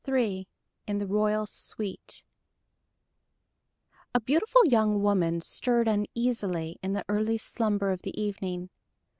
III 0.07 0.47
IN 0.87 0.97
THE 0.97 1.05
ROYAL 1.05 1.45
SUITE 1.45 2.23
A 4.15 4.19
beautiful 4.19 4.65
young 4.65 5.03
woman 5.03 5.41
stirred 5.41 5.87
uneasily 5.87 6.79
in 6.81 6.93
the 6.93 7.05
early 7.07 7.37
slumber 7.37 7.91
of 7.91 8.01
the 8.01 8.19
evening. 8.19 8.71